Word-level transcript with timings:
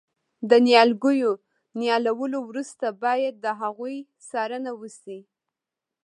د 0.49 0.51
نیالګیو 0.65 1.33
نیالولو 1.79 2.39
وروسته 2.49 2.85
باید 3.03 3.33
د 3.45 3.47
هغوی 3.61 3.97
څارنه 4.29 4.71
وشي. 4.81 5.19